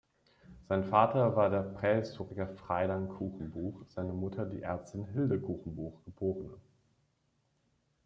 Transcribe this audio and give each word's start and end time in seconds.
Sein 0.67 0.83
Vater 0.85 1.35
war 1.35 1.51
der 1.51 1.61
Prähistoriker 1.61 2.47
Freidank 2.47 3.11
Kuchenbuch, 3.19 3.83
seine 3.87 4.13
Mutter 4.13 4.47
die 4.47 4.63
Ärztin 4.63 5.05
Hilde 5.05 5.39
Kuchenbuch, 5.39 5.99
geb. 6.17 6.49